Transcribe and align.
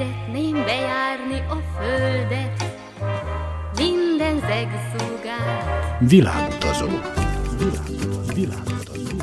szeretném 0.00 0.52
bejárni 0.52 1.38
a 1.48 1.62
földet, 1.78 2.64
minden 3.76 4.38
zegszúgát. 4.38 5.98
Világutazó. 5.98 6.86
Világutazó. 7.58 8.34
Világutazó. 8.34 9.16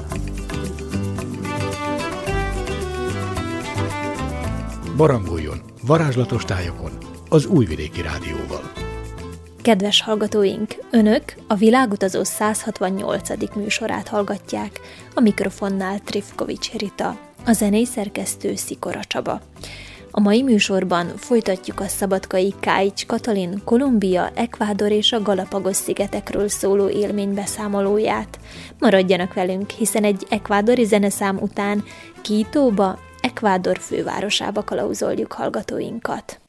Barangoljon 4.97 5.61
varázslatos 5.81 6.45
tájokon 6.45 6.91
az 7.29 7.45
Újvidéki 7.45 8.01
Rádióval. 8.01 8.71
Kedves 9.61 10.01
hallgatóink, 10.01 10.75
Önök 10.91 11.23
a 11.47 11.55
Világutazó 11.55 12.23
168. 12.23 13.55
műsorát 13.55 14.07
hallgatják, 14.07 14.79
a 15.13 15.19
mikrofonnál 15.19 15.99
Trifkovics 15.99 16.71
Rita, 16.71 17.19
a 17.45 17.51
zenei 17.51 17.85
szerkesztő 17.85 18.55
Szikora 18.55 19.03
Csaba. 19.03 19.41
A 20.17 20.19
mai 20.19 20.41
műsorban 20.41 21.07
folytatjuk 21.17 21.79
a 21.79 21.87
szabadkai 21.87 22.53
Káics 22.59 23.05
Katalin, 23.05 23.61
Kolumbia, 23.63 24.31
Ekvádor 24.33 24.91
és 24.91 25.11
a 25.11 25.21
Galapagos 25.21 25.75
szigetekről 25.75 26.47
szóló 26.47 26.89
élménybeszámolóját. 26.89 28.39
Maradjanak 28.79 29.33
velünk, 29.33 29.69
hiszen 29.69 30.03
egy 30.03 30.25
ekvádori 30.29 30.83
zeneszám 30.83 31.37
után 31.41 31.83
Kítóba, 32.21 32.99
Ekvádor 33.21 33.77
fővárosába 33.79 34.63
kalauzoljuk 34.63 35.33
hallgatóinkat. 35.33 36.39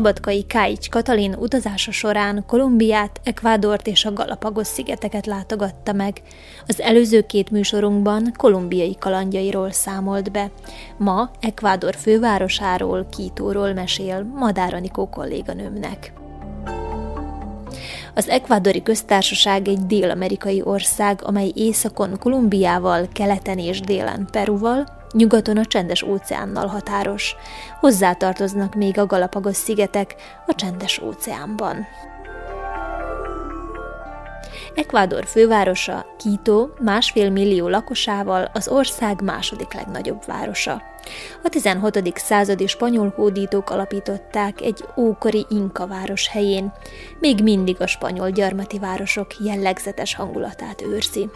Szabadkai 0.00 0.42
Káics 0.42 0.88
Katalin 0.88 1.34
utazása 1.34 1.90
során 1.90 2.44
Kolumbiát, 2.46 3.20
Ekvádort 3.24 3.86
és 3.86 4.04
a 4.04 4.12
Galapagos 4.12 4.66
szigeteket 4.66 5.26
látogatta 5.26 5.92
meg. 5.92 6.22
Az 6.66 6.80
előző 6.80 7.20
két 7.20 7.50
műsorunkban 7.50 8.32
kolumbiai 8.36 8.96
kalandjairól 8.98 9.70
számolt 9.70 10.32
be. 10.32 10.50
Ma 10.96 11.30
Ekvádor 11.40 11.94
fővárosáról, 11.94 13.06
Kítóról 13.10 13.72
mesél 13.72 14.22
Madára 14.22 14.78
Nikó 14.78 15.08
kolléganőmnek. 15.08 16.12
Az 18.14 18.28
Ekvádori 18.28 18.82
Köztársaság 18.82 19.68
egy 19.68 19.86
dél-amerikai 19.86 20.62
ország, 20.64 21.20
amely 21.22 21.52
északon 21.54 22.18
Kolumbiával, 22.18 23.08
keleten 23.12 23.58
és 23.58 23.80
délen 23.80 24.28
Peruval, 24.32 24.99
Nyugaton 25.12 25.56
a 25.56 25.64
csendes 25.64 26.02
óceánnal 26.02 26.66
határos. 26.66 27.36
Hozzátartoznak 27.80 28.74
még 28.74 28.98
a 28.98 29.06
Galapagos 29.06 29.56
szigetek 29.56 30.14
a 30.46 30.54
csendes 30.54 30.98
óceánban. 30.98 31.86
Ekvádor 34.74 35.24
fővárosa, 35.26 36.06
Quito, 36.18 36.68
másfél 36.80 37.30
millió 37.30 37.68
lakosával 37.68 38.50
az 38.52 38.68
ország 38.68 39.22
második 39.22 39.74
legnagyobb 39.74 40.24
városa. 40.26 40.82
A 41.42 41.48
16. 41.48 42.18
századi 42.18 42.66
spanyol 42.66 43.12
hódítók 43.16 43.70
alapították 43.70 44.60
egy 44.60 44.84
ókori 44.96 45.46
inka 45.48 45.86
város 45.86 46.28
helyén, 46.28 46.72
még 47.20 47.42
mindig 47.42 47.80
a 47.80 47.86
spanyol 47.86 48.30
gyarmati 48.30 48.78
városok 48.78 49.26
jellegzetes 49.44 50.14
hangulatát 50.14 50.82
őrzi. 50.82 51.30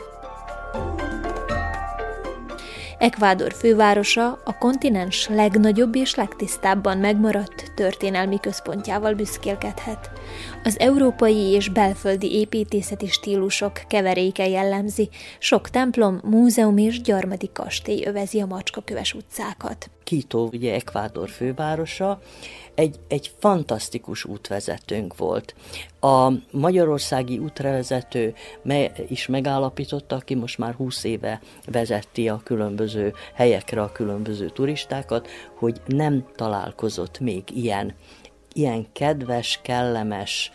Ekvádor 3.04 3.53
fővárosa 3.53 4.41
a 4.44 4.59
kontinens 4.59 5.28
legnagyobb 5.28 5.94
és 5.94 6.15
legtisztábban 6.15 6.98
megmaradt 6.98 7.72
történelmi 7.75 8.41
központjával 8.41 9.15
büszkélkedhet. 9.15 10.10
Az 10.65 10.79
európai 10.79 11.37
és 11.37 11.69
belföldi 11.69 12.33
építészeti 12.33 13.07
stílusok 13.07 13.72
keveréke 13.89 14.48
jellemzi, 14.48 15.09
sok 15.39 15.71
templom, 15.71 16.21
múzeum 16.25 16.77
és 16.77 17.01
gyarmati 17.01 17.51
kastély 17.53 18.07
övezi 18.07 18.41
a 18.41 18.47
macskaköves 18.47 19.15
utcákat. 19.15 19.91
Quito, 20.04 20.48
ugye 20.53 20.75
Ekvádor 20.75 21.28
fővárosa, 21.28 22.21
egy, 22.75 22.97
egy 23.09 23.33
fantasztikus 23.39 24.25
útvezetőnk 24.25 25.16
volt. 25.16 25.54
A 26.01 26.33
magyarországi 26.51 27.39
útvezető 27.39 28.34
is 29.09 29.27
megállapította, 29.27 30.16
aki 30.16 30.34
most 30.34 30.59
már 30.59 30.75
20 30.75 31.04
éve 31.04 31.41
vezeti 31.66 32.28
a 32.28 32.41
különböző 32.45 33.13
helyekre 33.34 33.83
a 33.83 33.93
különböző 33.93 34.48
turistákat, 34.48 35.28
hogy 35.54 35.81
nem 35.87 36.27
találkozott 36.37 37.21
még 37.21 37.43
ilyen, 37.54 37.95
ilyen 38.54 38.86
kedves, 38.92 39.60
kellemes, 39.62 40.53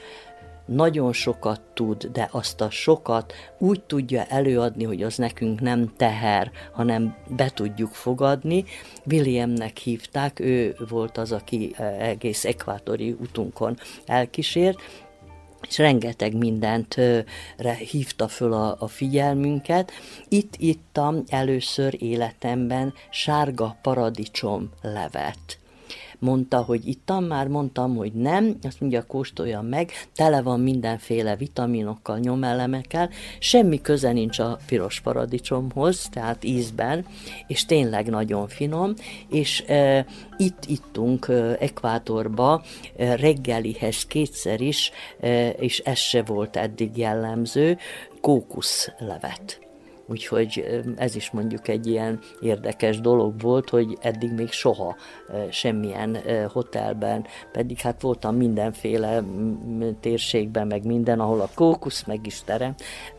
nagyon 0.65 1.13
sokat 1.13 1.61
tud, 1.73 2.05
de 2.05 2.27
azt 2.31 2.61
a 2.61 2.69
sokat 2.69 3.33
úgy 3.57 3.81
tudja 3.81 4.23
előadni, 4.23 4.83
hogy 4.83 5.03
az 5.03 5.15
nekünk 5.15 5.59
nem 5.59 5.93
teher, 5.97 6.51
hanem 6.71 7.15
be 7.27 7.49
tudjuk 7.49 7.93
fogadni. 7.93 8.63
Williamnek 9.05 9.77
hívták, 9.77 10.39
ő 10.39 10.75
volt 10.89 11.17
az, 11.17 11.31
aki 11.31 11.73
eh, 11.77 12.07
egész 12.09 12.45
ekvátori 12.45 13.11
utunkon 13.11 13.77
elkísért, 14.05 14.77
és 15.67 15.77
rengeteg 15.77 16.35
mindent 16.35 16.95
hívta 17.91 18.27
föl 18.27 18.53
a, 18.53 18.75
a 18.79 18.87
figyelmünket. 18.87 19.91
Itt 20.27 20.53
ittam 20.57 21.23
először 21.27 22.03
életemben 22.03 22.93
sárga 23.09 23.77
paradicsom 23.81 24.69
levet 24.81 25.59
mondta, 26.19 26.57
hogy 26.57 26.87
ittam 26.87 27.23
már, 27.23 27.47
mondtam, 27.47 27.95
hogy 27.95 28.13
nem, 28.13 28.57
azt 28.61 28.79
mondja, 28.79 29.05
kóstoljam 29.05 29.65
meg, 29.65 29.91
tele 30.15 30.41
van 30.41 30.59
mindenféle 30.59 31.35
vitaminokkal, 31.35 32.17
nyomelemekkel, 32.17 33.09
semmi 33.39 33.81
köze 33.81 34.11
nincs 34.11 34.39
a 34.39 34.57
piros 34.65 34.99
paradicsomhoz, 34.99 36.07
tehát 36.11 36.43
ízben, 36.43 37.05
és 37.47 37.65
tényleg 37.65 38.09
nagyon 38.09 38.47
finom, 38.47 38.93
és 39.29 39.63
e, 39.67 40.05
itt 40.37 40.63
ittunk 40.65 41.27
e, 41.27 41.55
Ekvátorba 41.59 42.63
e, 42.97 43.15
reggelihez 43.15 44.05
kétszer 44.05 44.61
is, 44.61 44.91
e, 45.19 45.49
és 45.49 45.79
ez 45.79 45.97
se 45.97 46.23
volt 46.23 46.55
eddig 46.55 46.97
jellemző, 46.97 47.77
kókuszlevet. 48.21 49.68
Úgyhogy 50.09 50.83
ez 50.95 51.15
is 51.15 51.31
mondjuk 51.31 51.67
egy 51.67 51.87
ilyen 51.87 52.19
érdekes 52.41 53.01
dolog 53.01 53.41
volt, 53.41 53.69
hogy 53.69 53.97
eddig 54.01 54.31
még 54.33 54.51
soha 54.51 54.95
semmilyen 55.49 56.17
hotelben, 56.53 57.25
pedig 57.51 57.79
hát 57.79 58.01
voltam 58.01 58.35
mindenféle 58.35 59.23
térségben, 59.99 60.67
meg 60.67 60.85
minden, 60.85 61.19
ahol 61.19 61.41
a 61.41 61.49
kókusz 61.55 62.03
meg 62.03 62.25
is 62.25 62.41
terem, 62.43 62.75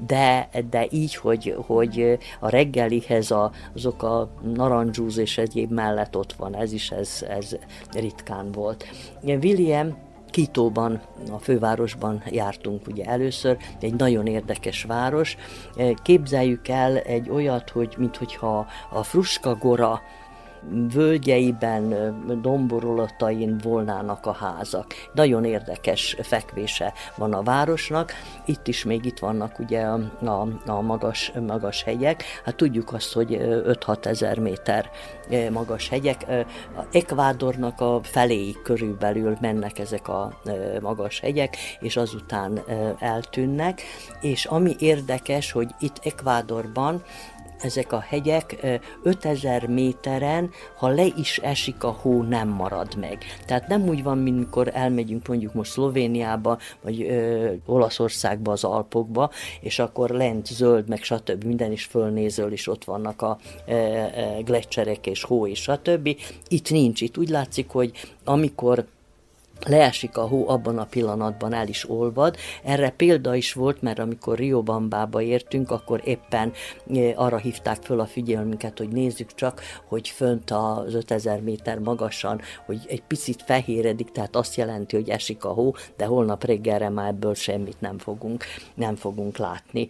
de, 0.07 0.49
de 0.71 0.87
így, 0.91 1.15
hogy, 1.15 1.55
hogy 1.67 2.19
a 2.41 2.49
reggelihez 2.49 3.31
a, 3.31 3.53
azok 3.75 4.03
a 4.03 4.31
narancsúz 4.55 5.19
és 5.19 5.39
egyéb 5.39 5.71
mellett 5.71 6.17
ott 6.17 6.33
van, 6.33 6.57
ez 6.57 6.73
is 6.73 6.91
ez, 6.91 7.25
ez 7.29 7.57
ritkán 7.93 8.53
volt. 8.53 8.85
William 9.23 10.09
Kitóban, 10.31 11.01
a 11.31 11.39
fővárosban 11.39 12.23
jártunk 12.31 12.87
ugye 12.87 13.05
először, 13.05 13.57
egy 13.81 13.95
nagyon 13.95 14.27
érdekes 14.27 14.83
város. 14.83 15.37
Képzeljük 16.03 16.69
el 16.69 16.99
egy 16.99 17.31
olyat, 17.31 17.71
hogy 17.71 17.95
minthogyha 17.99 18.67
a 18.91 19.03
Fruska 19.03 19.55
Gora 19.55 20.01
völgyeiben, 20.93 22.15
domborulatain 22.43 23.59
volnának 23.63 24.27
a 24.27 24.33
házak. 24.33 24.95
Nagyon 25.15 25.45
érdekes 25.45 26.17
fekvése 26.23 26.93
van 27.17 27.33
a 27.33 27.43
városnak. 27.43 28.13
Itt 28.45 28.69
is 28.69 28.85
még 28.85 29.05
itt 29.05 29.19
vannak 29.19 29.59
ugye 29.59 29.81
a, 29.81 30.01
a, 30.25 30.47
a 30.67 30.81
magas, 30.81 31.33
magas 31.47 31.83
hegyek. 31.83 32.23
Hát 32.45 32.57
tudjuk 32.57 32.93
azt, 32.93 33.13
hogy 33.13 33.37
5-6 33.41 34.05
ezer 34.05 34.39
méter 34.39 34.91
magas 35.51 35.89
hegyek. 35.89 36.27
A 36.77 36.83
Ekvádornak 36.93 37.81
a 37.81 38.01
feléig 38.03 38.63
körülbelül 38.63 39.37
mennek 39.41 39.79
ezek 39.79 40.09
a 40.09 40.41
magas 40.81 41.21
hegyek, 41.21 41.57
és 41.81 41.97
azután 41.97 42.61
eltűnnek. 42.99 43.83
És 44.21 44.45
ami 44.45 44.75
érdekes, 44.79 45.53
hogy 45.53 45.69
itt 45.79 46.01
Ekvádorban 46.03 47.03
ezek 47.63 47.93
a 47.93 48.01
hegyek 48.01 48.67
5000 49.03 49.67
méteren, 49.67 50.51
ha 50.77 50.89
le 50.89 51.05
is 51.17 51.39
esik 51.39 51.85
a 51.85 51.91
hó, 51.91 52.23
nem 52.23 52.49
marad 52.49 52.97
meg. 52.97 53.19
Tehát 53.47 53.69
nem 53.69 53.89
úgy 53.89 54.03
van, 54.03 54.19
mint 54.19 54.39
mikor 54.39 54.71
elmegyünk 54.75 55.27
mondjuk 55.27 55.55
most 55.55 55.71
Szlovéniába, 55.71 56.59
vagy 56.83 57.03
ö, 57.03 57.53
Olaszországba, 57.67 58.53
az 58.53 58.65
Alpokba, 58.65 59.31
és 59.61 59.79
akkor 59.79 60.11
lent 60.11 60.47
zöld, 60.47 60.89
meg 60.89 61.03
stb. 61.03 61.45
minden 61.45 61.73
is 61.73 61.85
fölnézöl, 61.85 62.53
és 62.53 62.69
ott 62.69 62.85
vannak 62.85 63.23
a 63.23 63.39
ö, 63.67 63.73
ö, 63.73 64.43
gletszerek 64.45 65.07
és 65.07 65.23
hó, 65.23 65.47
és 65.47 65.61
stb. 65.61 66.17
Itt 66.49 66.71
nincs, 66.71 67.01
itt 67.01 67.19
úgy 67.19 67.29
látszik, 67.29 67.69
hogy 67.69 67.93
amikor 68.25 68.87
leesik 69.67 70.17
a 70.17 70.27
hó, 70.27 70.49
abban 70.49 70.79
a 70.79 70.85
pillanatban 70.85 71.53
el 71.53 71.69
is 71.69 71.91
olvad. 71.91 72.37
Erre 72.65 72.91
példa 72.91 73.35
is 73.35 73.53
volt, 73.53 73.83
mert 73.83 73.99
amikor 73.99 74.39
Riobambába 74.39 75.23
értünk, 75.23 75.71
akkor 75.71 76.01
éppen 76.05 76.53
e, 76.95 77.13
arra 77.15 77.37
hívták 77.37 77.83
föl 77.83 78.01
a 78.01 78.07
figyelmünket, 78.07 78.79
hogy 78.79 78.89
nézzük 78.89 79.35
csak, 79.35 79.63
hogy 79.85 80.09
fönt 80.09 80.51
az 80.51 80.95
5000 80.95 81.41
méter 81.41 81.79
magasan, 81.79 82.41
hogy 82.67 82.81
egy 82.89 83.03
picit 83.03 83.43
fehéredik, 83.43 84.11
tehát 84.11 84.37
azt 84.37 84.57
jelenti, 84.57 84.97
hogy 84.97 85.09
esik 85.11 85.45
a 85.45 85.49
hó, 85.49 85.75
de 85.97 86.05
holnap 86.05 86.45
reggelre 86.45 86.89
már 86.89 87.09
ebből 87.09 87.35
semmit 87.35 87.81
nem 87.81 87.99
fogunk, 87.99 88.45
nem 88.75 88.97
fogunk 88.97 89.37
látni. 89.37 89.89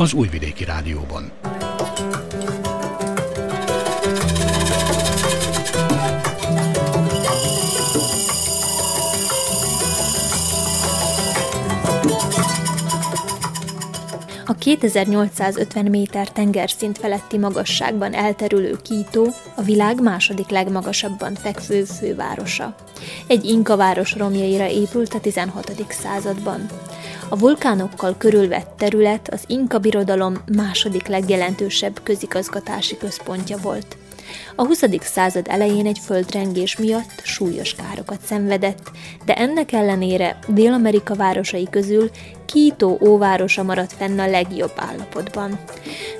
Az 0.00 0.12
Újvidéki 0.12 0.64
Rádióban. 0.64 1.30
A 14.46 14.54
2850 14.58 15.84
méter 15.84 16.28
tengerszint 16.28 16.98
feletti 16.98 17.38
magasságban 17.38 18.14
elterülő 18.14 18.76
Kító 18.82 19.34
a 19.54 19.62
világ 19.62 20.02
második 20.02 20.48
legmagasabban 20.48 21.34
fekvő 21.34 21.84
fővárosa. 21.84 22.74
Egy 23.26 23.44
inka 23.44 23.76
város 23.76 24.16
romjaira 24.16 24.68
épült 24.68 25.14
a 25.14 25.20
16. 25.20 25.84
században. 25.88 26.66
A 27.32 27.38
vulkánokkal 27.38 28.14
körülvett 28.18 28.74
terület 28.78 29.28
az 29.32 29.44
Inka 29.46 29.78
birodalom 29.78 30.36
második 30.56 31.06
legjelentősebb 31.06 32.00
közigazgatási 32.02 32.96
központja 32.96 33.56
volt. 33.62 33.96
A 34.54 34.66
20. 34.66 34.82
század 35.00 35.46
elején 35.48 35.86
egy 35.86 35.98
földrengés 36.04 36.76
miatt 36.76 37.20
súlyos 37.22 37.74
károkat 37.74 38.20
szenvedett, 38.24 38.90
de 39.24 39.34
ennek 39.34 39.72
ellenére 39.72 40.38
Dél-Amerika 40.48 41.14
városai 41.14 41.68
közül 41.70 42.10
Quito 42.46 42.96
óvárosa 43.00 43.62
maradt 43.62 43.92
fenn 43.92 44.18
a 44.18 44.30
legjobb 44.30 44.72
állapotban. 44.76 45.58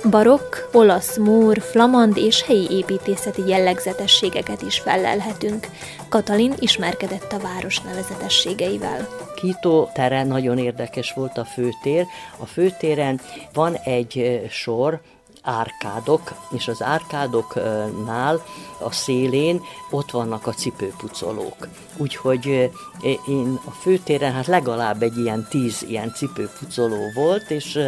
Barokk, 0.09 0.55
olasz, 0.71 1.17
mór, 1.17 1.61
flamand 1.61 2.17
és 2.17 2.43
helyi 2.43 2.67
építészeti 2.69 3.41
jellegzetességeket 3.47 4.61
is 4.61 4.79
fellelhetünk. 4.79 5.67
Katalin 6.09 6.53
ismerkedett 6.59 7.31
a 7.31 7.39
város 7.39 7.79
nevezetességeivel. 7.79 9.07
Quito 9.41 9.89
tere 9.93 10.23
nagyon 10.23 10.57
érdekes 10.57 11.13
volt 11.13 11.37
a 11.37 11.45
főtér. 11.45 12.05
A 12.37 12.45
főtéren 12.45 13.19
van 13.53 13.75
egy 13.75 14.41
sor, 14.49 15.01
árkádok, 15.41 16.33
és 16.51 16.67
az 16.67 16.83
árkádoknál 16.83 18.41
a 18.79 18.91
szélén 18.91 19.61
ott 19.89 20.11
vannak 20.11 20.47
a 20.47 20.53
cipőpucolók. 20.53 21.67
Úgyhogy 21.97 22.71
én 23.27 23.59
a 23.65 23.71
főtéren 23.71 24.33
hát 24.33 24.47
legalább 24.47 25.01
egy 25.01 25.17
ilyen 25.17 25.47
tíz 25.49 25.85
ilyen 25.87 26.13
cipőpucoló 26.13 27.11
volt, 27.15 27.51
és 27.51 27.79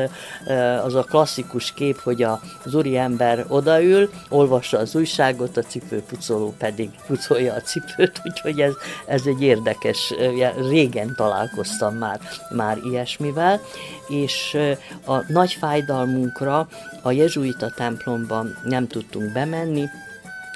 az 0.83 0.95
a 0.95 1.03
klasszikus 1.03 1.73
kép, 1.73 1.99
hogy 1.99 2.23
az 2.63 2.73
úriember 2.73 3.45
odaül, 3.47 4.09
olvassa 4.29 4.77
az 4.77 4.95
újságot, 4.95 5.57
a 5.57 5.61
cipőpucoló 5.61 6.53
pedig 6.57 6.89
pucolja 7.07 7.53
a 7.53 7.61
cipőt, 7.61 8.21
úgyhogy 8.27 8.61
ez, 8.61 8.73
ez 9.05 9.21
egy 9.25 9.41
érdekes, 9.41 10.13
régen 10.69 11.13
találkoztam 11.15 11.95
már, 11.95 12.19
már 12.49 12.77
ilyesmivel, 12.83 13.61
és 14.07 14.57
a 15.05 15.31
nagy 15.31 15.53
fájdalmunkra 15.53 16.67
a 17.01 17.11
jezsuita 17.43 17.69
templomban 17.69 18.55
nem 18.63 18.87
tudtunk 18.87 19.31
bemenni, 19.31 19.89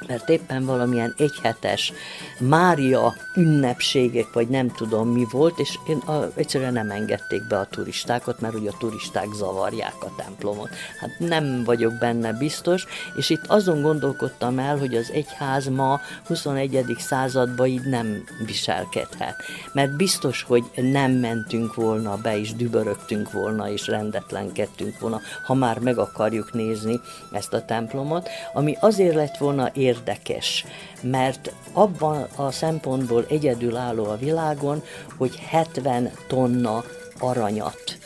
mert 0.08 0.30
éppen 0.30 0.66
valamilyen 0.66 1.14
egyhetes 1.18 1.94
Mária 2.40 3.16
ünnepségek, 3.36 4.34
vagy 4.34 4.48
nem 4.48 4.72
tudom 4.72 5.10
mi 5.10 5.26
volt, 5.32 5.60
és 5.60 5.78
én 5.88 5.98
a, 5.98 6.32
egyszerűen 6.36 6.74
nem 6.74 6.92
engedték 6.92 7.48
be 7.48 7.58
a 7.58 7.66
turistákat, 7.66 8.40
mert 8.40 8.54
ugye 8.54 8.70
a 8.70 8.78
turisták 8.80 9.28
zavarják 9.34 9.96
a 10.00 10.16
templomot. 10.18 10.70
Hát 11.00 11.20
nem 11.20 11.64
vagyok 11.64 11.94
benne 11.94 12.34
biztos, 12.34 12.86
és 13.16 13.30
itt 13.30 13.46
azon 13.48 13.82
gondolkodtam 13.82 14.60
el, 14.60 14.78
hogy 14.78 14.96
az 14.96 15.12
egyház 15.12 15.68
ma 15.68 16.00
21. 16.26 16.96
században 16.98 17.68
így 17.68 17.84
nem 17.84 18.24
viselkedhet. 18.46 19.36
Mert 19.74 19.96
biztos, 19.96 20.44
hogy 20.44 20.64
nem 20.76 21.12
mentünk 21.12 21.76
volna 21.76 22.18
be, 22.18 22.40
és 22.40 22.54
dübörögtünk 22.54 23.32
volna, 23.32 23.70
és 23.70 23.88
rendetlenkedtünk 23.88 25.00
volna, 25.00 25.22
ha 25.46 25.54
már 25.54 25.80
meg 25.80 25.98
akarjuk 25.98 26.54
nézni 26.54 27.00
ezt 27.32 27.54
a 27.54 27.66
templomot, 27.66 28.30
ami 28.54 28.78
azért 28.80 29.16
lett 29.16 29.38
volna 29.38 29.70
érdekes, 29.88 30.66
mert 31.02 31.54
abban 31.74 32.28
a 32.36 32.52
szempontból 32.52 33.26
egyedülálló 33.30 34.06
a 34.06 34.18
világon, 34.18 34.84
hogy 35.18 35.36
70 35.36 36.12
tonna 36.28 36.84
aranyat 37.20 37.98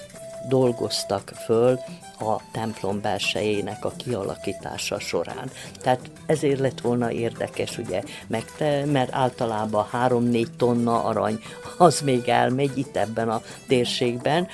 dolgoztak 0.47 1.31
föl 1.45 1.79
a 2.19 2.41
templom 2.51 3.01
belsejének 3.01 3.85
a 3.85 3.93
kialakítása 3.97 4.99
során. 4.99 5.51
Tehát 5.81 5.99
ezért 6.25 6.59
lett 6.59 6.81
volna 6.81 7.11
érdekes, 7.11 7.77
ugye, 7.77 8.03
meg 8.27 8.45
te, 8.57 8.85
mert 8.85 9.13
általában 9.13 9.87
3-4 9.93 10.45
tonna 10.57 11.03
arany 11.03 11.39
az 11.77 12.01
még 12.01 12.27
elmegy 12.27 12.77
itt 12.77 12.97
ebben 12.97 13.29
a 13.29 13.41
térségben, 13.67 14.47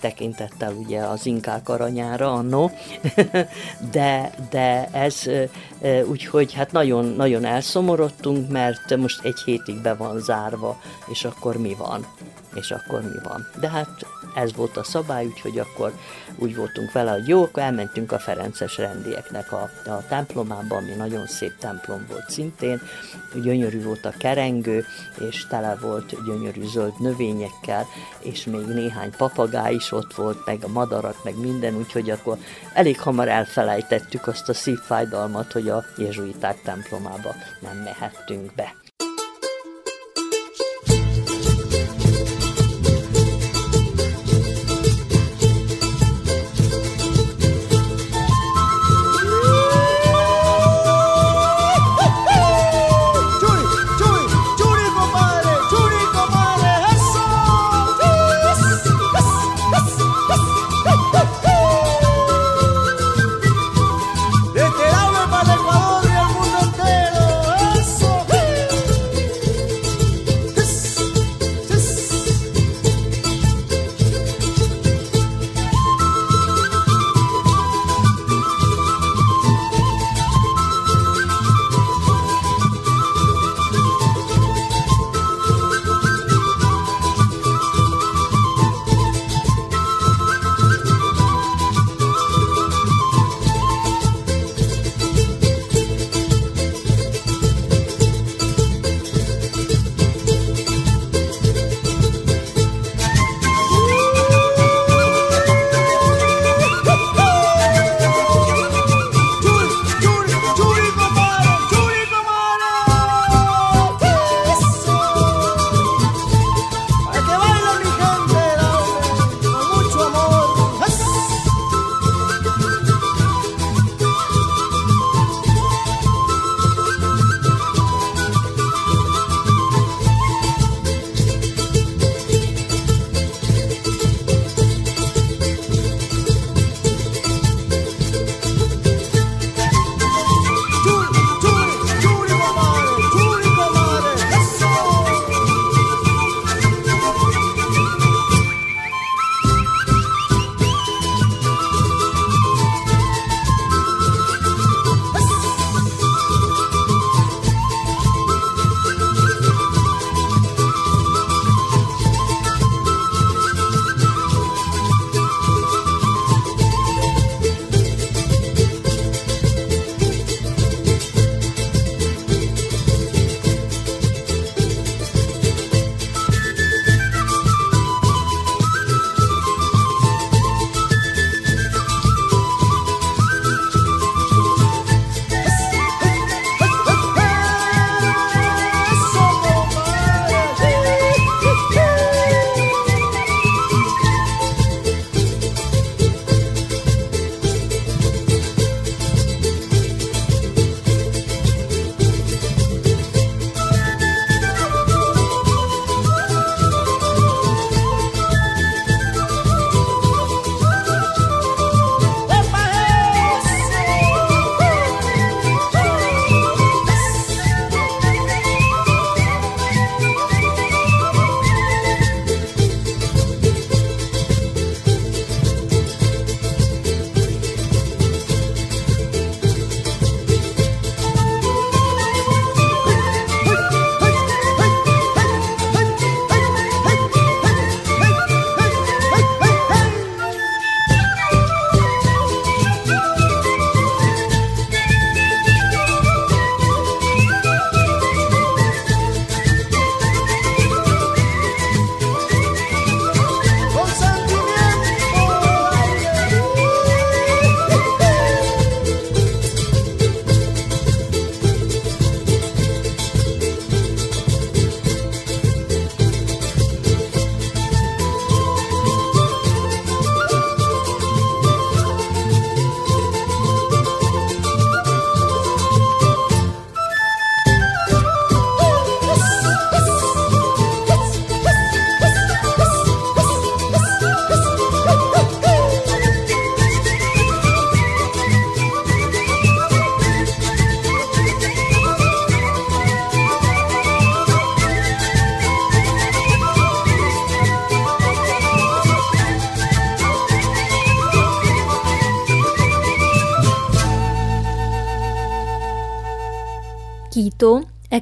tekintettel 0.00 0.72
ugye 0.72 1.00
az 1.00 1.26
inkák 1.26 1.68
aranyára 1.68 2.32
annó, 2.32 2.70
de, 3.92 4.30
de 4.50 4.88
ez 4.92 5.22
úgyhogy 6.04 6.52
hát 6.52 6.72
nagyon, 6.72 7.04
nagyon 7.04 7.44
elszomorodtunk, 7.44 8.50
mert 8.50 8.96
most 8.96 9.24
egy 9.24 9.38
hétig 9.44 9.80
be 9.82 9.94
van 9.94 10.20
zárva, 10.20 10.80
és 11.06 11.24
akkor 11.24 11.56
mi 11.56 11.74
van? 11.78 12.06
És 12.54 12.70
akkor 12.70 13.02
mi 13.02 13.18
van? 13.22 13.46
De 13.60 13.68
hát 13.68 14.06
ez 14.36 14.54
volt 14.54 14.76
a 14.76 14.84
szabály, 14.84 15.26
úgyhogy 15.26 15.58
akkor 15.58 15.92
úgy 16.36 16.56
voltunk 16.56 16.92
vele, 16.92 17.10
hogy 17.10 17.28
jó, 17.28 17.42
akkor 17.42 17.62
elmentünk 17.62 18.12
a 18.12 18.18
Ferences 18.18 18.78
rendieknek 18.78 19.52
a, 19.52 19.70
a 19.86 20.06
templomába, 20.08 20.76
ami 20.76 20.92
nagyon 20.96 21.26
szép 21.26 21.58
templom 21.58 22.06
volt 22.08 22.30
szintén, 22.30 22.80
gyönyörű 23.42 23.82
volt 23.82 24.04
a 24.04 24.12
kerengő, 24.18 24.84
és 25.30 25.46
tele 25.46 25.76
volt 25.80 26.24
gyönyörű 26.24 26.66
zöld 26.66 27.00
növényekkel, 27.00 27.86
és 28.18 28.44
még 28.44 28.66
néhány 28.66 29.10
papagáj 29.16 29.75
is 29.76 29.92
ott 29.92 30.14
volt, 30.14 30.46
meg 30.46 30.64
a 30.64 30.68
madarak, 30.68 31.24
meg 31.24 31.38
minden, 31.38 31.76
úgyhogy 31.76 32.10
akkor 32.10 32.38
elég 32.74 33.00
hamar 33.00 33.28
elfelejtettük 33.28 34.26
azt 34.26 34.48
a 34.48 34.54
szívfájdalmat, 34.54 35.52
hogy 35.52 35.68
a 35.68 35.84
jezsuiták 35.96 36.62
templomába 36.62 37.34
nem 37.60 37.76
mehettünk 37.76 38.54
be. 38.54 38.85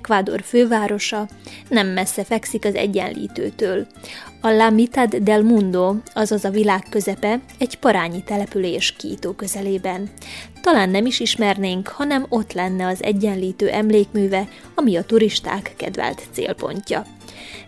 Ecuador 0.04 0.42
fővárosa, 0.42 1.28
nem 1.68 1.86
messze 1.86 2.24
fekszik 2.24 2.64
az 2.64 2.74
egyenlítőtől. 2.74 3.86
A 4.40 4.48
La 4.48 4.70
Mitad 4.70 5.16
del 5.16 5.42
Mundo, 5.42 5.94
azaz 6.14 6.44
a 6.44 6.50
világ 6.50 6.86
közepe, 6.90 7.40
egy 7.58 7.78
parányi 7.78 8.22
település 8.22 8.94
Quito 8.98 9.32
közelében. 9.32 10.10
Talán 10.60 10.90
nem 10.90 11.06
is 11.06 11.20
ismernénk, 11.20 11.88
hanem 11.88 12.26
ott 12.28 12.52
lenne 12.52 12.86
az 12.86 13.02
egyenlítő 13.02 13.68
emlékműve, 13.68 14.48
ami 14.74 14.96
a 14.96 15.04
turisták 15.04 15.74
kedvelt 15.76 16.22
célpontja. 16.32 17.06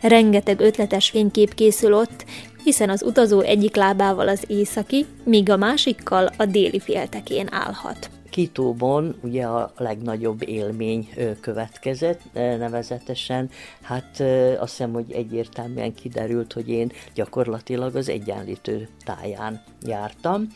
Rengeteg 0.01 0.61
ötletes 0.61 1.11
fénykép 1.11 1.55
készül 1.55 1.95
ott, 1.95 2.25
hiszen 2.65 2.91
az 2.91 3.03
utazó 3.03 3.41
egyik 3.41 3.77
lábával 3.77 4.29
az 4.29 4.43
északi, 4.47 5.07
míg 5.25 5.51
a 5.51 5.57
másikkal 5.57 6.31
a 6.37 6.45
déli 6.45 6.81
féltekén 6.81 7.49
állhat. 7.51 8.16
Kitóban 8.37 9.17
ugye 9.23 9.45
a 9.45 9.73
legnagyobb 9.77 10.49
élmény 10.49 11.09
következett, 11.41 12.21
nevezetesen, 12.33 13.51
hát 13.83 14.21
azt 14.59 14.71
hiszem, 14.71 14.93
hogy 14.93 15.13
egyértelműen 15.13 15.95
kiderült, 15.95 16.53
hogy 16.53 16.69
én 16.69 16.93
gyakorlatilag 17.15 17.97
az 17.97 18.09
egyenlítő 18.09 18.89
táján 19.05 19.63
jártam, 19.83 20.47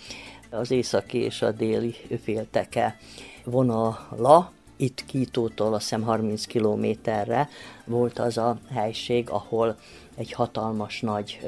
az 0.50 0.70
északi 0.70 1.18
és 1.18 1.42
a 1.42 1.52
déli 1.52 1.94
félteke 2.22 2.96
vonala, 3.44 4.52
itt 4.76 5.04
Kítótól 5.06 5.74
azt 5.74 5.82
hiszem 5.82 6.02
30 6.02 6.44
kilométerre 6.44 7.48
volt 7.84 8.18
az 8.18 8.38
a 8.38 8.58
helység, 8.70 9.30
ahol 9.30 9.76
egy 10.20 10.32
hatalmas 10.32 11.00
nagy, 11.00 11.40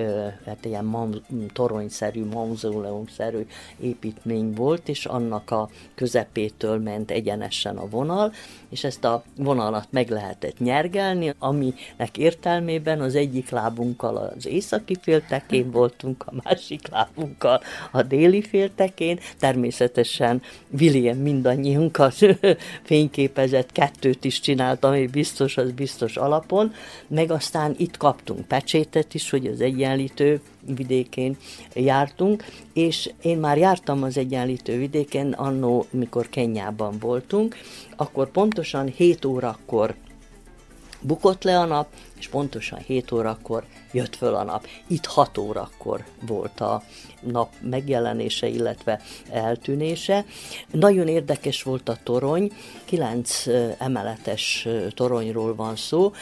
hát 0.47 0.65
ilyen 0.65 0.85
mam, 0.85 1.11
toronyszerű, 1.53 2.25
mauzóleumszerű 2.25 3.47
építmény 3.81 4.53
volt, 4.55 4.89
és 4.89 5.05
annak 5.05 5.51
a 5.51 5.69
közepétől 5.95 6.79
ment 6.79 7.11
egyenesen 7.11 7.77
a 7.77 7.89
vonal, 7.89 8.33
és 8.69 8.85
ezt 8.85 9.05
a 9.05 9.23
vonalat 9.37 9.87
meg 9.91 10.11
lehetett 10.11 10.59
nyergelni, 10.59 11.35
aminek 11.39 12.19
értelmében 12.19 13.01
az 13.01 13.15
egyik 13.15 13.51
lábunkkal 13.51 14.17
az 14.17 14.47
északi 14.47 14.97
féltekén 15.01 15.71
voltunk, 15.81 16.25
a 16.27 16.33
másik 16.45 16.89
lábunkkal 16.89 17.61
a 17.91 18.03
déli 18.03 18.43
féltekén. 18.43 19.19
Természetesen 19.39 20.43
William 20.81 21.19
mindannyiunkat 21.19 22.15
fényképezett, 22.91 23.73
kettőt 23.73 24.25
is 24.25 24.41
csinált, 24.41 24.85
ami 24.85 25.07
biztos, 25.07 25.57
az 25.57 25.73
biztos 25.73 26.17
alapon, 26.17 26.73
meg 27.07 27.31
aztán 27.31 27.75
itt 27.77 27.97
kaptunk 27.97 28.47
pecsétet 28.63 29.15
is, 29.15 29.31
hogy 29.31 29.47
az 29.47 29.61
egyenlítő 29.61 30.41
vidékén 30.61 31.37
jártunk, 31.75 32.45
és 32.73 33.11
én 33.23 33.39
már 33.39 33.59
jártam 33.59 34.03
az 34.03 34.17
egyenlítő 34.17 34.79
vidéken 34.79 35.33
annó, 35.33 35.87
mikor 35.91 36.29
Kenyában 36.29 36.99
voltunk, 36.99 37.57
akkor 37.97 38.31
pontosan 38.31 38.87
7 38.87 39.25
órakor 39.25 39.95
bukott 41.01 41.43
le 41.43 41.59
a 41.59 41.65
nap, 41.65 41.87
és 42.19 42.29
pontosan 42.29 42.79
7 42.79 43.13
órakor 43.13 43.65
jött 43.93 44.17
föl 44.17 44.35
a 44.35 44.43
nap. 44.45 44.67
Itt 44.87 45.07
6 45.07 45.39
órakor 45.39 46.05
volt 46.27 46.61
a 46.61 46.83
nap 47.21 47.53
megjelenése, 47.61 48.47
illetve 48.47 49.01
eltűnése. 49.31 50.25
Nagyon 50.71 51.09
érdekes 51.09 51.63
volt 51.63 51.89
a 51.89 51.99
torony, 52.03 52.53
9 52.85 53.45
emeletes 53.79 54.69
toronyról 54.95 55.55
van 55.55 55.77
szó. 55.77 56.13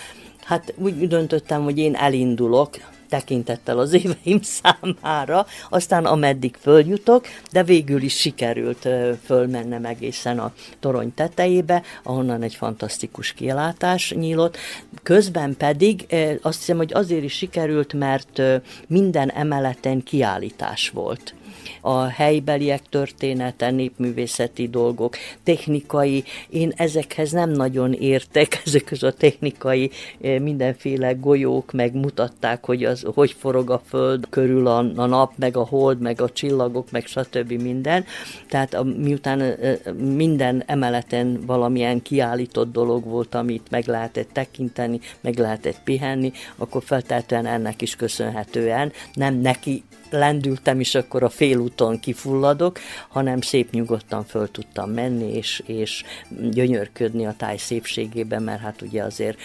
Hát 0.45 0.75
úgy 0.77 1.09
döntöttem, 1.09 1.63
hogy 1.63 1.79
én 1.79 1.95
elindulok, 1.95 2.77
tekintettel 3.11 3.79
az 3.79 3.93
éveim 3.93 4.41
számára, 4.63 5.47
aztán 5.71 6.05
ameddig 6.05 6.57
följutok, 6.61 7.27
de 7.53 7.63
végül 7.63 8.03
is 8.03 8.17
sikerült 8.17 8.89
fölmennem 9.25 9.85
egészen 9.85 10.39
a 10.39 10.53
torony 10.81 11.15
tetejébe, 11.15 11.83
ahonnan 12.03 12.43
egy 12.43 12.55
fantasztikus 12.55 13.33
kilátás 13.33 14.13
nyílott. 14.13 14.57
Közben 15.03 15.57
pedig 15.57 16.07
azt 16.43 16.59
hiszem, 16.59 16.77
hogy 16.77 16.93
azért 16.93 17.25
is 17.25 17.33
sikerült, 17.33 17.93
mert 17.93 18.43
minden 18.87 19.31
emeleten 19.31 20.03
kiállítás 20.03 20.91
volt 20.91 21.35
a 21.81 22.05
helybeliek 22.05 22.83
története, 22.89 23.71
népművészeti 23.71 24.69
dolgok, 24.69 25.17
technikai, 25.43 26.25
én 26.51 26.73
ezekhez 26.77 27.31
nem 27.31 27.51
nagyon 27.51 27.93
értek, 27.93 28.61
ezekhez 28.67 29.03
a 29.03 29.13
technikai 29.13 29.91
eh, 30.21 30.39
mindenféle 30.39 31.13
golyók 31.13 31.73
megmutatták, 31.73 32.65
hogy 32.65 32.85
az 32.85 33.07
hogy 33.15 33.37
forog 33.39 33.71
a 33.71 33.83
föld 33.89 34.27
körül 34.31 34.67
a, 34.67 34.79
a 34.79 35.07
nap, 35.07 35.33
meg 35.37 35.57
a 35.57 35.65
hold, 35.65 36.01
meg 36.01 36.21
a 36.21 36.31
csillagok, 36.31 36.91
meg 36.91 37.07
stb. 37.07 37.53
minden. 37.53 38.05
Tehát 38.49 38.75
a, 38.75 38.83
miután 38.83 39.41
eh, 39.41 39.79
minden 39.99 40.63
emeleten 40.67 41.41
valamilyen 41.47 42.03
kiállított 42.03 42.73
dolog 42.73 43.05
volt, 43.05 43.35
amit 43.35 43.71
meg 43.71 43.87
lehetett 43.87 44.29
tekinteni, 44.33 45.01
meg 45.21 45.39
lehetett 45.39 45.81
pihenni, 45.85 46.33
akkor 46.57 46.83
feltétlenül 46.85 47.49
ennek 47.51 47.83
is 47.83 47.97
köszönhetően 47.97 48.93
nem 49.15 49.35
neki 49.35 49.83
lendültem, 50.11 50.81
és 50.81 50.95
akkor 50.95 51.23
a 51.23 51.29
félúton 51.29 52.01
kifulladok, 52.01 52.79
hanem 53.09 53.41
szép 53.41 53.71
nyugodtan 53.71 54.25
föl 54.25 54.51
tudtam 54.51 54.91
menni, 54.91 55.35
és, 55.37 55.63
és 55.67 56.05
gyönyörködni 56.51 57.27
a 57.27 57.35
táj 57.37 57.57
szépségében, 57.57 58.43
mert 58.43 58.61
hát 58.61 58.83
ugye 58.83 59.03
azért 59.03 59.39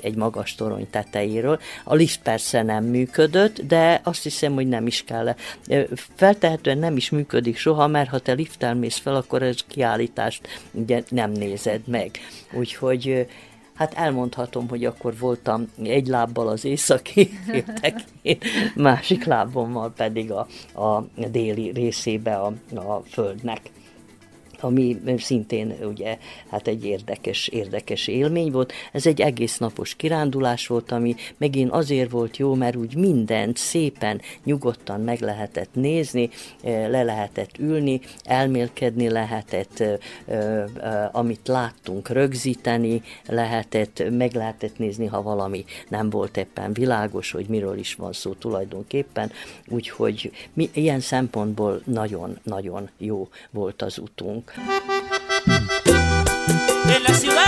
egy 0.00 0.14
magas 0.14 0.54
torony 0.54 0.90
tetejéről. 0.90 1.60
A 1.84 1.94
lift 1.94 2.20
persze 2.22 2.62
nem 2.62 2.84
működött, 2.84 3.60
de 3.60 4.00
azt 4.04 4.22
hiszem, 4.22 4.54
hogy 4.54 4.68
nem 4.68 4.86
is 4.86 5.04
kell. 5.04 5.34
Feltehetően 6.14 6.78
nem 6.78 6.96
is 6.96 7.10
működik 7.10 7.56
soha, 7.56 7.86
mert 7.86 8.10
ha 8.10 8.18
te 8.18 8.32
liftel 8.32 8.74
mész 8.74 8.98
fel, 8.98 9.14
akkor 9.14 9.42
ez 9.42 9.56
kiállítást 9.66 10.48
ugye 10.72 11.02
nem 11.08 11.30
nézed 11.30 11.80
meg. 11.86 12.10
Úgyhogy 12.52 13.26
Hát 13.76 13.94
elmondhatom, 13.94 14.68
hogy 14.68 14.84
akkor 14.84 15.18
voltam 15.18 15.70
egy 15.82 16.06
lábbal 16.06 16.48
az 16.48 16.64
északi 16.64 17.30
féltekén, 17.46 18.38
másik 18.74 19.24
lábommal 19.24 19.92
pedig 19.96 20.32
a, 20.32 20.46
a 20.82 21.04
déli 21.30 21.70
részébe 21.70 22.34
a, 22.34 22.52
a 22.74 23.02
földnek 23.08 23.60
ami 24.60 24.96
szintén 25.16 25.74
ugye 25.82 26.18
hát 26.50 26.66
egy 26.68 26.84
érdekes, 26.84 27.48
érdekes 27.48 28.06
élmény 28.06 28.50
volt. 28.50 28.72
Ez 28.92 29.06
egy 29.06 29.20
egész 29.20 29.58
napos 29.58 29.94
kirándulás 29.94 30.66
volt, 30.66 30.92
ami 30.92 31.14
megint 31.36 31.70
azért 31.70 32.10
volt 32.10 32.36
jó, 32.36 32.54
mert 32.54 32.76
úgy 32.76 32.96
mindent 32.96 33.56
szépen, 33.56 34.20
nyugodtan 34.44 35.00
meg 35.00 35.20
lehetett 35.20 35.70
nézni, 35.72 36.30
eh, 36.62 36.88
le 36.88 37.02
lehetett 37.02 37.58
ülni, 37.58 38.00
elmélkedni 38.24 39.08
lehetett, 39.08 39.80
eh, 39.80 39.98
eh, 40.26 41.14
amit 41.14 41.48
láttunk 41.48 42.08
rögzíteni, 42.08 43.02
lehetett, 43.26 44.02
meg 44.10 44.34
lehetett 44.34 44.78
nézni, 44.78 45.06
ha 45.06 45.22
valami 45.22 45.64
nem 45.88 46.10
volt 46.10 46.36
éppen 46.36 46.72
világos, 46.72 47.30
hogy 47.30 47.46
miről 47.48 47.78
is 47.78 47.94
van 47.94 48.12
szó 48.12 48.32
tulajdonképpen, 48.32 49.32
úgyhoy 49.68 50.30
mi, 50.52 50.70
ilyen 50.72 51.00
szempontból 51.00 51.80
nagyon-nagyon 51.84 52.90
jó 52.98 53.28
volt 53.50 53.82
az 53.82 53.98
utunk. 53.98 54.45
nunca. 54.46 54.82
De 56.86 57.00
la 57.00 57.14
ciudad 57.14 57.45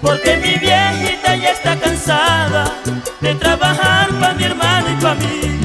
Porque 0.00 0.36
mi 0.36 0.54
viejita 0.54 1.36
ya 1.36 1.50
está 1.50 1.76
cansada 1.76 2.64
de 3.20 3.34
trabajar 3.34 4.08
para 4.20 4.34
mi 4.34 4.44
hermano 4.44 4.86
y 4.90 5.02
para 5.02 5.14
mí 5.16 5.58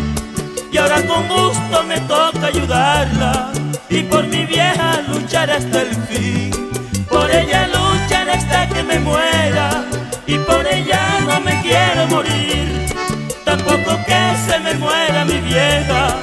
y 0.74 0.78
ahora 0.78 1.04
con 1.06 1.28
gusto 1.28 1.84
me 1.88 2.00
toca 2.02 2.48
ayudarla 2.48 3.52
y 3.90 4.02
por 4.02 4.26
mi 4.26 4.44
vieja 4.46 5.02
luchar 5.08 5.52
hasta 5.52 5.82
el 5.84 5.96
fin. 6.08 6.52
Por 7.08 7.30
ella 7.30 7.68
luchar 7.68 8.28
hasta 8.28 8.68
que 8.70 8.82
me 8.82 8.98
muera 8.98 9.86
y 10.26 10.40
por 10.40 10.66
ella 10.66 11.20
no 11.28 11.40
me 11.42 11.62
quiero 11.62 12.08
morir, 12.08 12.88
tampoco 13.46 14.00
que 14.08 14.22
se 14.48 14.60
me 14.60 14.74
muera 14.74 15.26
mi 15.26 15.40
vieja, 15.42 16.16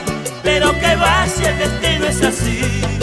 pero 0.43 0.73
que 0.81 0.97
va 0.97 1.27
si 1.29 1.45
el 1.45 1.57
destino 1.57 2.07
es 2.07 2.23
así. 2.23 3.00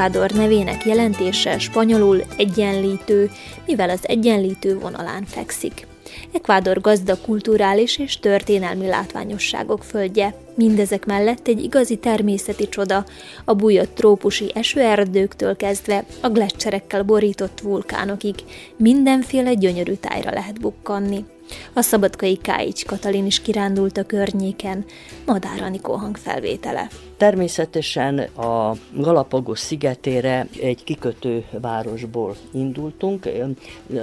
Ekvádor 0.00 0.30
nevének 0.30 0.86
jelentése 0.86 1.58
spanyolul 1.58 2.22
egyenlítő, 2.36 3.30
mivel 3.66 3.90
az 3.90 4.08
egyenlítő 4.08 4.78
vonalán 4.78 5.24
fekszik. 5.24 5.86
Ekvádor 6.32 6.80
gazda 6.80 7.20
kulturális 7.20 7.98
és 7.98 8.18
történelmi 8.18 8.86
látványosságok 8.86 9.84
földje, 9.84 10.34
mindezek 10.54 11.06
mellett 11.06 11.48
egy 11.48 11.62
igazi 11.62 11.96
természeti 11.96 12.68
csoda, 12.68 13.04
a 13.44 13.54
bújott 13.54 13.94
trópusi 13.94 14.50
esőerdőktől 14.54 15.56
kezdve 15.56 16.04
a 16.20 16.28
gletszerekkel 16.28 17.02
borított 17.02 17.60
vulkánokig 17.60 18.34
mindenféle 18.76 19.54
gyönyörű 19.54 19.94
tájra 19.94 20.30
lehet 20.30 20.60
bukkanni. 20.60 21.24
A 21.72 21.80
szabadkai 21.80 22.36
Káics 22.36 22.84
Katalin 22.84 23.26
is 23.26 23.40
kirándult 23.40 23.96
a 23.96 24.04
környéken, 24.04 24.84
Madár 25.26 25.62
Anikó 25.62 25.92
hangfelvétele. 25.92 26.88
Természetesen 27.16 28.18
a 28.18 28.74
Galapagos 28.94 29.58
szigetére 29.58 30.46
egy 30.60 30.84
kikötő 30.84 31.44
városból 31.50 32.36
indultunk. 32.52 33.28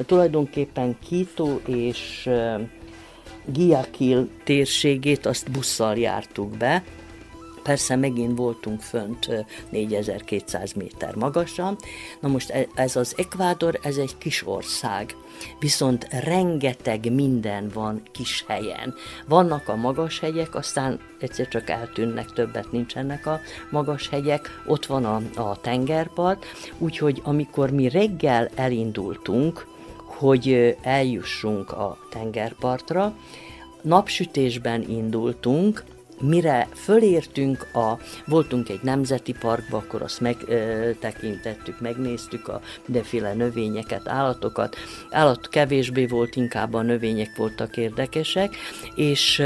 Tulajdonképpen 0.06 0.98
Quito 1.08 1.60
és 1.66 2.30
Guayaquil 3.46 4.30
térségét 4.44 5.26
azt 5.26 5.52
busszal 5.52 5.98
jártuk 5.98 6.58
be, 6.58 6.84
persze 7.68 7.96
megint 7.96 8.38
voltunk 8.38 8.82
fönt 8.82 9.46
4200 9.70 10.74
méter 10.74 11.16
magasan. 11.16 11.78
Na 12.20 12.28
most 12.28 12.50
e, 12.50 12.68
ez 12.76 12.96
az 12.96 13.14
Ekvádor, 13.18 13.80
ez 13.82 13.98
egy 13.98 14.18
kis 14.18 14.48
ország, 14.48 15.16
viszont 15.60 16.08
rengeteg 16.10 17.14
minden 17.14 17.70
van 17.74 18.02
kis 18.12 18.44
helyen. 18.48 18.94
Vannak 19.28 19.68
a 19.68 19.76
magas 19.76 20.20
hegyek, 20.20 20.56
aztán 20.56 21.00
egyszer 21.20 21.48
csak 21.48 21.70
eltűnnek, 21.70 22.34
többet 22.34 22.72
nincsenek 22.72 23.26
a 23.26 23.40
magas 23.72 24.10
hegyek, 24.10 24.62
ott 24.66 24.86
van 24.86 25.06
a, 25.06 25.42
a 25.42 25.62
tengerpart, 25.62 26.46
úgyhogy 26.78 27.22
amikor 27.24 27.72
mi 27.72 27.90
reggel 27.90 28.50
elindultunk, 28.56 29.66
hogy 30.06 30.78
eljussunk 30.82 31.72
a 31.72 31.98
tengerpartra, 32.10 33.14
napsütésben 33.82 34.90
indultunk, 34.90 35.84
mire 36.22 36.68
fölértünk, 36.74 37.68
a, 37.74 38.00
voltunk 38.26 38.70
egy 38.70 38.80
nemzeti 38.82 39.34
parkba, 39.40 39.78
akkor 39.78 40.02
azt 40.02 40.20
megtekintettük, 40.20 41.80
megnéztük 41.80 42.48
a 42.48 42.62
mindenféle 42.86 43.34
növényeket, 43.34 44.08
állatokat. 44.08 44.76
Állat 45.10 45.50
kevésbé 45.50 46.06
volt, 46.06 46.36
inkább 46.36 46.74
a 46.74 46.82
növények 46.82 47.36
voltak 47.36 47.78
érdekesek, 47.78 48.56
és 48.96 49.44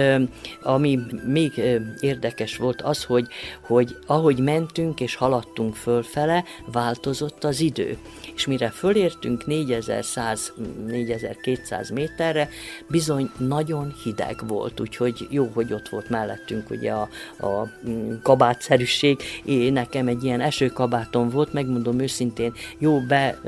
ami 0.62 0.99
még 1.25 1.62
érdekes 1.99 2.57
volt 2.57 2.81
az, 2.81 3.03
hogy, 3.03 3.27
hogy 3.62 3.97
ahogy 4.05 4.39
mentünk 4.39 4.99
és 4.99 5.15
haladtunk 5.15 5.75
fölfele, 5.75 6.43
változott 6.71 7.43
az 7.43 7.60
idő. 7.60 7.97
És 8.36 8.47
mire 8.47 8.69
fölértünk 8.69 9.43
4100-4200 9.47 11.93
méterre, 11.93 12.49
bizony 12.88 13.31
nagyon 13.38 13.93
hideg 14.03 14.47
volt, 14.47 14.79
úgyhogy 14.79 15.27
jó, 15.29 15.51
hogy 15.53 15.73
ott 15.73 15.89
volt 15.89 16.10
mellettünk 16.10 16.61
beszéltünk 16.62 16.69
ugye 16.69 16.91
a, 16.91 17.10
a 17.47 17.67
mm, 17.89 18.13
kabátszerűség, 18.24 19.19
én 19.45 19.74
nekem 19.74 20.08
egy 20.08 20.24
ilyen 20.24 20.41
esőkabátom 20.41 21.30
volt, 21.30 21.54
megmondom 21.54 22.00
őszintén, 22.00 22.54
jó, 22.78 23.00
be 23.00 23.39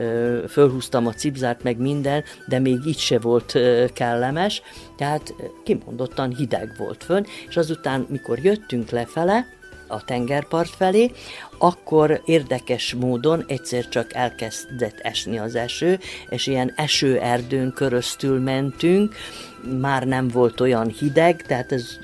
fölhúztam 0.49 1.08
a 1.08 1.13
cipzárt, 1.13 1.63
meg 1.63 1.78
minden, 1.78 2.23
de 2.47 2.60
még 2.60 2.86
így 2.86 2.97
se 2.97 3.19
volt 3.19 3.58
kellemes, 3.93 4.62
tehát 4.97 5.34
kimondottan 5.63 6.36
hideg 6.36 6.73
volt 6.78 7.04
fönn, 7.04 7.23
és 7.47 7.58
azután, 7.58 8.06
mikor 8.10 8.39
jöttünk 8.39 8.89
lefele, 8.89 9.45
a 9.88 10.04
tengerpart 10.04 10.69
felé, 10.69 11.12
akkor 11.58 12.22
érdekes 12.26 12.93
módon 12.93 13.43
egyszer 13.48 13.89
csak 13.89 14.13
elkezdett 14.13 15.00
esni 15.00 15.39
az 15.39 15.56
eső, 15.56 16.00
és 16.30 16.48
ilyen 16.48 16.74
esőerdőn 16.76 17.74
köröztül 17.74 18.39
mentünk, 18.39 19.15
már 19.80 20.04
nem 20.04 20.28
volt 20.28 20.60
olyan 20.60 20.88
hideg, 20.88 21.41
tehát 21.41 21.72
ez 21.72 22.00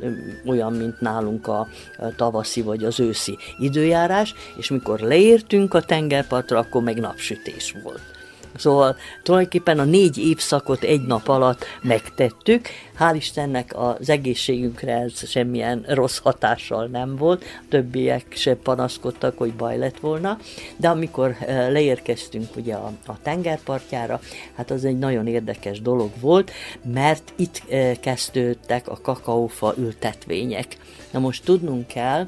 olyan, 0.45 0.73
mint 0.73 1.01
nálunk 1.01 1.47
a 1.47 1.67
tavaszi 2.15 2.61
vagy 2.61 2.83
az 2.83 2.99
őszi 2.99 3.37
időjárás, 3.57 4.33
és 4.55 4.69
mikor 4.69 4.99
leértünk 4.99 5.73
a 5.73 5.81
tengerpartra, 5.81 6.59
akkor 6.59 6.83
meg 6.83 6.99
napsütés 6.99 7.75
volt. 7.83 8.18
Szóval 8.55 8.95
tulajdonképpen 9.23 9.79
a 9.79 9.83
négy 9.83 10.17
évszakot 10.17 10.83
egy 10.83 11.01
nap 11.01 11.27
alatt 11.27 11.65
megtettük. 11.81 12.67
Hál' 12.99 13.15
Istennek 13.15 13.71
az 13.75 14.09
egészségünkre 14.09 14.93
ez 14.93 15.29
semmilyen 15.29 15.85
rossz 15.87 16.17
hatással 16.17 16.85
nem 16.85 17.15
volt, 17.15 17.43
a 17.43 17.63
többiek 17.69 18.25
se 18.29 18.55
panaszkodtak, 18.55 19.37
hogy 19.37 19.53
baj 19.53 19.77
lett 19.77 19.99
volna, 19.99 20.37
de 20.77 20.89
amikor 20.89 21.35
eh, 21.39 21.71
leérkeztünk 21.71 22.55
ugye 22.55 22.75
a, 22.75 22.91
a 23.05 23.21
tengerpartjára, 23.21 24.19
hát 24.55 24.71
az 24.71 24.85
egy 24.85 24.99
nagyon 24.99 25.27
érdekes 25.27 25.81
dolog 25.81 26.09
volt, 26.19 26.51
mert 26.93 27.33
itt 27.35 27.61
eh, 27.69 27.95
kezdődtek 27.99 28.87
a 28.87 28.99
kakaófa 29.01 29.73
ültetvények. 29.77 30.77
Na 31.11 31.19
most 31.19 31.43
tudnunk 31.43 31.87
kell, 31.87 32.27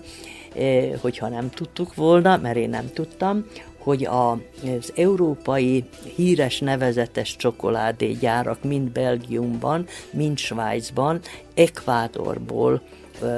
eh, 0.56 0.92
hogyha 1.02 1.28
nem 1.28 1.50
tudtuk 1.50 1.96
volna, 1.96 2.38
mert 2.38 2.58
én 2.58 2.70
nem 2.70 2.90
tudtam, 2.94 3.46
hogy 3.84 4.06
a, 4.06 4.32
az 4.32 4.94
európai 4.96 5.84
híres 6.16 6.60
nevezetes 6.60 7.36
csokoládégyárak 7.36 8.64
mind 8.64 8.90
Belgiumban, 8.90 9.86
mind 10.12 10.38
Svájcban, 10.38 11.20
Ekvádorból 11.54 12.82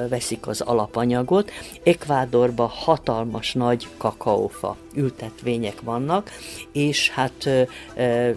veszik 0.09 0.47
az 0.47 0.61
alapanyagot. 0.61 1.51
Ekvádorban 1.83 2.67
hatalmas 2.67 3.53
nagy 3.53 3.87
kakaófa 3.97 4.77
ültetvények 4.93 5.81
vannak, 5.81 6.29
és 6.71 7.09
hát 7.09 7.49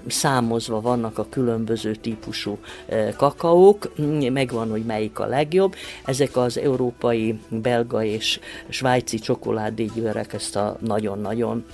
számozva 0.06 0.80
vannak 0.80 1.18
a 1.18 1.26
különböző 1.28 1.94
típusú 1.94 2.58
kakaók, 3.16 3.92
megvan, 4.32 4.70
hogy 4.70 4.84
melyik 4.84 5.18
a 5.18 5.26
legjobb. 5.26 5.74
Ezek 6.04 6.36
az 6.36 6.58
európai, 6.58 7.38
belga 7.48 8.04
és 8.04 8.40
svájci 8.68 9.18
csokoládégyőrek 9.18 10.32
ezt 10.32 10.56
a 10.56 10.76
nagyon-nagyon 10.80 11.64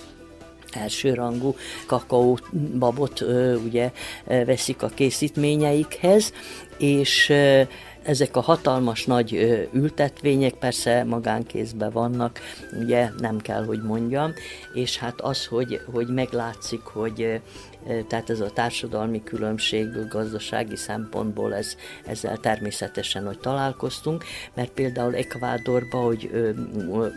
elsőrangú 0.72 1.54
kakaóbabot 1.86 3.20
ugye 3.64 3.92
veszik 4.26 4.82
a 4.82 4.88
készítményeikhez, 4.88 6.32
és 6.78 7.32
ezek 8.02 8.36
a 8.36 8.40
hatalmas 8.40 9.06
nagy 9.06 9.32
ültetvények 9.72 10.54
persze 10.54 11.04
magánkézben 11.04 11.90
vannak, 11.90 12.40
ugye 12.80 13.10
nem 13.18 13.38
kell, 13.38 13.64
hogy 13.64 13.82
mondjam, 13.82 14.32
és 14.74 14.98
hát 14.98 15.20
az, 15.20 15.46
hogy, 15.46 15.80
hogy 15.92 16.06
meglátszik, 16.08 16.82
hogy 16.82 17.40
tehát 18.08 18.30
ez 18.30 18.40
a 18.40 18.50
társadalmi 18.50 19.22
különbség 19.22 20.08
gazdasági 20.08 20.76
szempontból 20.76 21.54
ez, 21.54 21.76
ezzel 22.06 22.36
természetesen, 22.36 23.26
hogy 23.26 23.38
találkoztunk, 23.38 24.24
mert 24.54 24.70
például 24.70 25.14
Ekvádorba, 25.14 25.98
hogy 25.98 26.30
ö, 26.32 26.50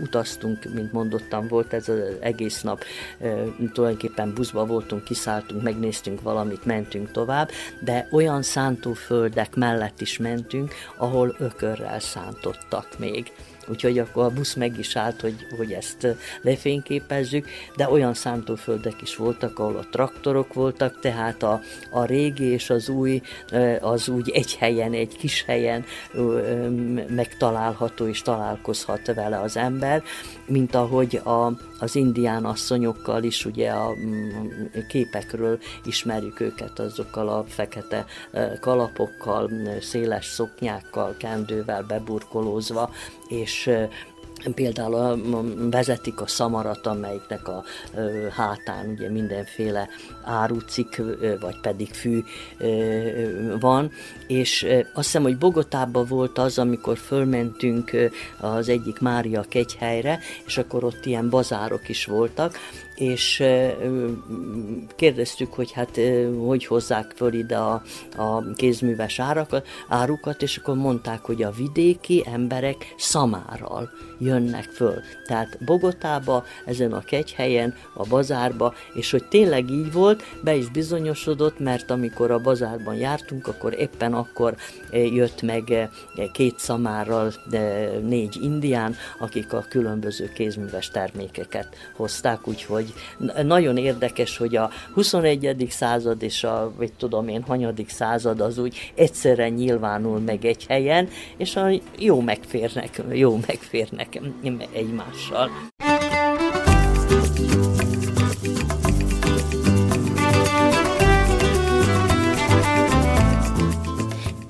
utaztunk, 0.01 0.73
mint 0.73 0.91
mondottam, 0.91 1.47
volt 1.47 1.73
ez 1.73 1.89
az 1.89 1.99
egész 2.19 2.61
nap, 2.61 2.83
ö, 3.19 3.43
tulajdonképpen 3.73 4.33
buszba 4.33 4.65
voltunk, 4.65 5.03
kiszálltunk, 5.03 5.61
megnéztünk 5.61 6.21
valamit, 6.21 6.65
mentünk 6.65 7.11
tovább, 7.11 7.49
de 7.83 8.07
olyan 8.11 8.41
szántóföldek 8.41 9.55
mellett 9.55 10.01
is 10.01 10.17
mentünk, 10.17 10.73
ahol 10.97 11.35
ökörrel 11.39 11.99
szántottak 11.99 12.99
még 12.99 13.31
úgyhogy 13.67 13.99
akkor 13.99 14.23
a 14.23 14.29
busz 14.29 14.53
meg 14.53 14.79
is 14.79 14.95
állt, 14.95 15.21
hogy, 15.21 15.35
hogy 15.57 15.71
ezt 15.71 16.07
lefényképezzük, 16.41 17.47
de 17.75 17.89
olyan 17.89 18.13
szántóföldek 18.13 19.01
is 19.01 19.15
voltak, 19.15 19.59
ahol 19.59 19.77
a 19.77 19.87
traktorok 19.91 20.53
voltak, 20.53 20.99
tehát 20.99 21.43
a, 21.43 21.61
a 21.91 22.05
régi 22.05 22.43
és 22.43 22.69
az 22.69 22.89
új 22.89 23.21
az 23.81 24.09
úgy 24.09 24.29
egy 24.29 24.55
helyen, 24.55 24.93
egy 24.93 25.17
kis 25.17 25.43
helyen 25.43 25.85
megtalálható 27.07 28.07
és 28.07 28.21
találkozhat 28.21 29.13
vele 29.13 29.39
az 29.39 29.57
ember, 29.57 30.03
mint 30.47 30.75
ahogy 30.75 31.15
a, 31.15 31.51
az 31.79 31.95
indián 31.95 32.45
asszonyokkal 32.45 33.23
is 33.23 33.45
ugye 33.45 33.69
a 33.71 33.93
képekről 34.87 35.59
ismerjük 35.85 36.39
őket 36.39 36.79
azokkal 36.79 37.29
a 37.29 37.45
fekete 37.47 38.05
kalapokkal, 38.59 39.49
széles 39.81 40.25
szoknyákkal, 40.25 41.15
kendővel 41.17 41.83
beburkolózva, 41.83 42.91
és 43.27 43.69
Például 44.53 45.21
vezetik 45.69 46.21
a 46.21 46.27
szamarat, 46.27 46.85
amelyiknek 46.85 47.47
a 47.47 47.63
hátán 48.31 48.89
ugye 48.89 49.09
mindenféle 49.09 49.89
árucik, 50.25 51.01
vagy 51.39 51.59
pedig 51.59 51.93
fű 51.93 52.23
van, 53.59 53.91
és 54.27 54.65
azt 54.93 55.05
hiszem, 55.05 55.23
hogy 55.23 55.37
Bogotában 55.37 56.05
volt 56.05 56.37
az, 56.37 56.59
amikor 56.59 56.97
fölmentünk 56.97 57.91
az 58.39 58.69
egyik 58.69 58.99
Mária 58.99 59.45
kegyhelyre, 59.49 60.19
és 60.45 60.57
akkor 60.57 60.83
ott 60.83 61.05
ilyen 61.05 61.29
bazárok 61.29 61.89
is 61.89 62.05
voltak, 62.05 62.57
és 62.95 63.43
kérdeztük, 64.95 65.53
hogy 65.53 65.71
hát 65.71 65.99
hogy 66.45 66.65
hozzák 66.65 67.13
föl 67.15 67.33
ide 67.33 67.57
a, 67.57 67.81
a 68.17 68.53
kézműves 68.53 69.19
árakat, 69.19 69.67
árukat, 69.87 70.41
és 70.41 70.57
akkor 70.57 70.75
mondták, 70.75 71.19
hogy 71.19 71.43
a 71.43 71.51
vidéki 71.51 72.23
emberek 72.31 72.93
szamárral 72.97 73.89
jönnek 74.19 74.63
föl. 74.63 75.01
Tehát 75.27 75.57
Bogotába, 75.65 76.43
ezen 76.65 76.93
a 76.93 77.01
kegyhelyen, 77.01 77.75
a 77.93 78.07
bazárba, 78.07 78.73
és 78.93 79.11
hogy 79.11 79.23
tényleg 79.23 79.69
így 79.69 79.91
volt, 79.91 80.14
be 80.41 80.55
is 80.55 80.69
bizonyosodott, 80.69 81.59
mert 81.59 81.91
amikor 81.91 82.31
a 82.31 82.39
bazárban 82.39 82.95
jártunk, 82.95 83.47
akkor 83.47 83.79
éppen 83.79 84.13
akkor 84.13 84.55
jött 84.91 85.41
meg 85.41 85.89
két 86.33 86.59
szamárral 86.59 87.33
négy 88.01 88.37
indián, 88.41 88.95
akik 89.19 89.53
a 89.53 89.65
különböző 89.69 90.31
kézműves 90.33 90.89
termékeket 90.89 91.75
hozták, 91.95 92.47
úgyhogy 92.47 92.75
hogy 92.75 93.45
nagyon 93.45 93.77
érdekes, 93.77 94.37
hogy 94.37 94.55
a 94.55 94.69
21. 94.93 95.67
század 95.69 96.23
és 96.23 96.43
a, 96.43 96.71
vagy 96.77 96.93
tudom 96.93 97.27
én, 97.27 97.41
hanyadik 97.41 97.89
század 97.89 98.41
az 98.41 98.57
úgy 98.57 98.91
egyszerre 98.95 99.49
nyilvánul 99.49 100.19
meg 100.19 100.45
egy 100.45 100.65
helyen, 100.67 101.09
és 101.37 101.55
a 101.55 101.69
jó 101.97 102.21
megférnek, 102.21 103.01
jó 103.11 103.39
megférnek 103.47 104.19
egymással. 104.73 105.49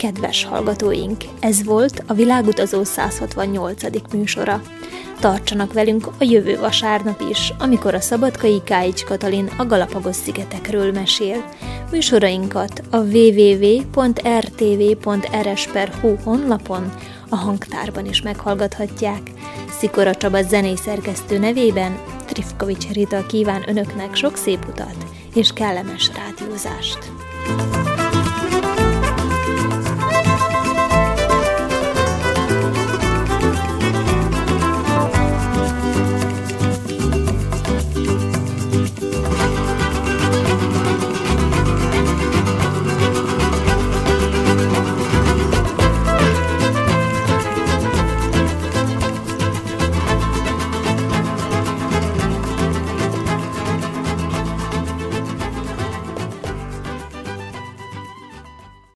Kedves 0.05 0.43
hallgatóink, 0.43 1.23
ez 1.39 1.63
volt 1.63 2.03
a 2.07 2.13
Világutazó 2.13 2.83
168. 2.83 3.81
műsora. 4.13 4.61
Tartsanak 5.19 5.73
velünk 5.73 6.07
a 6.07 6.23
jövő 6.23 6.59
vasárnap 6.59 7.23
is, 7.29 7.53
amikor 7.59 7.93
a 7.93 7.99
szabadkai 7.99 8.61
Káics 8.63 9.03
Katalin 9.03 9.49
a 9.57 9.65
Galapagos-szigetekről 9.65 10.91
mesél. 10.91 11.45
Műsorainkat 11.91 12.81
a 12.89 12.97
www.rtv.rs.hu 12.97 13.95
honlapon, 16.23 16.93
a 17.29 17.35
hangtárban 17.35 18.05
is 18.05 18.21
meghallgathatják. 18.21 19.31
Szikora 19.79 20.15
Csaba 20.15 20.41
zenészerkesztő 20.41 21.37
nevében 21.37 21.97
Trifkovics 22.25 22.89
Rita 22.91 23.25
kíván 23.25 23.63
önöknek 23.67 24.15
sok 24.15 24.35
szép 24.35 24.67
utat 24.69 25.05
és 25.33 25.53
kellemes 25.53 26.11
rádiózást. 26.15 27.11